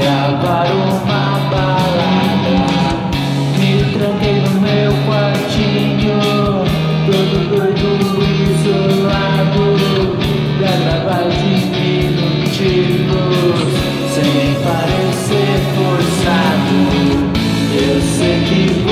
gravar 0.00 0.66
uma 0.70 1.38
balada. 1.50 2.56
Me 3.58 3.72
tranquei 3.92 4.36
no 4.40 4.52
meu 4.60 4.92
quartinho, 5.06 6.18
todo 7.06 7.36
doido, 7.50 7.88
isolado. 8.52 9.64
Gravava 10.58 11.18
diminutivos, 11.30 12.48
sem 14.14 14.54
parecer 14.62 15.58
forçado. 15.74 16.78
Eu 17.74 17.96
sei 18.00 18.36
que 18.48 18.87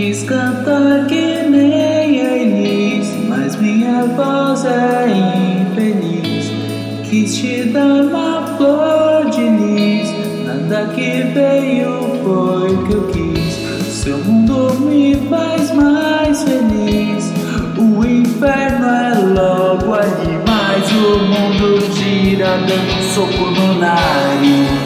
Quis 0.00 0.22
cantar 0.22 1.04
que 1.08 1.42
nem 1.46 1.74
é 1.74 2.08
eles, 2.08 3.06
mas 3.28 3.54
minha 3.56 4.06
voz 4.06 4.64
é 4.64 5.06
infeliz. 5.60 6.50
Quis 7.04 7.36
te 7.36 7.64
dar 7.64 8.04
uma 8.04 8.46
flor 8.56 9.28
de 9.28 9.42
lis, 9.42 10.10
nada 10.46 10.90
que 10.94 11.24
veio 11.34 12.18
foi 12.24 12.86
que 12.86 12.94
eu 12.94 13.08
quis. 13.08 13.92
Seu 13.92 14.16
mundo 14.24 14.72
me 14.80 15.16
faz 15.28 15.70
mais 15.74 16.44
feliz. 16.44 17.30
O 17.76 18.02
inferno 18.02 18.86
é 18.86 19.18
logo 19.38 19.92
ali, 19.92 20.40
mas 20.48 20.90
o 20.92 21.18
mundo 21.18 21.78
gira 21.94 22.56
dando 22.56 22.98
um 22.98 23.02
soco 23.14 23.50
no 23.50 23.78
nariz. 23.78 24.79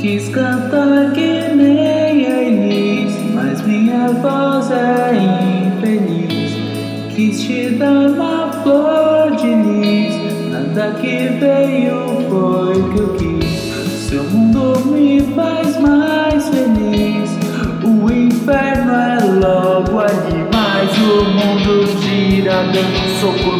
Quis 0.00 0.28
cantar 0.28 1.12
que 1.12 1.52
nem 1.56 1.84
a 1.84 2.12
Elis, 2.12 3.12
mas 3.34 3.60
minha 3.62 4.06
voz 4.08 4.70
é 4.70 5.12
infeliz. 5.66 6.52
Quis 7.16 7.42
te 7.42 7.70
dar 7.70 8.06
uma 8.06 8.52
flor 8.62 9.34
de 9.34 9.52
lis, 9.56 10.14
nada 10.52 10.92
que 11.00 11.28
veio 11.40 12.22
foi 12.30 12.92
que 12.92 12.98
eu 13.00 13.14
quis. 13.16 14.08
Seu 14.08 14.22
mundo 14.22 14.86
me 14.86 15.20
faz 15.34 15.76
mais 15.80 16.48
feliz. 16.48 17.30
O 17.82 18.08
inferno 18.08 18.92
é 18.92 19.18
logo 19.44 19.98
ali, 19.98 20.46
mas 20.52 20.96
o 20.96 21.24
mundo 21.24 21.86
gira 22.00 22.62
dando 22.72 23.20
soco 23.20 23.34
no 23.34 23.56
nariz. 23.56 23.57